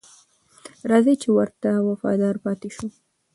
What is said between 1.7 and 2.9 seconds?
وفادار پاتې شو.